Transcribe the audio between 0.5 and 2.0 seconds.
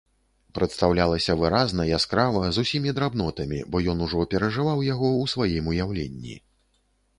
Прадстаўлялася выразна,